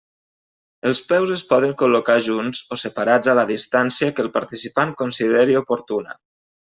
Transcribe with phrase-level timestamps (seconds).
[0.91, 5.59] Els peus es poden col·locar junts o separats a la distància que el participant consideri
[5.61, 6.17] oportuna.